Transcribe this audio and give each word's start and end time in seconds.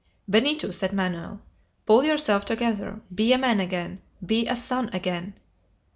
"Benito," 0.27 0.71
said 0.71 0.93
Manoel, 0.93 1.41
"pull 1.85 2.03
yourself 2.03 2.43
together! 2.43 3.01
Be 3.13 3.33
a 3.33 3.37
man 3.37 3.59
again! 3.59 4.01
Be 4.25 4.47
a 4.47 4.55
son 4.55 4.89
again!" 4.93 5.35